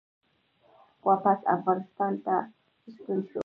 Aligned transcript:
واپس 1.07 1.39
افغانستان 1.55 2.13
ته 2.25 2.35
ستون 2.93 3.19
شو 3.29 3.39